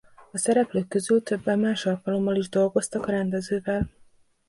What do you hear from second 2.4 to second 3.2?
dolgoztak a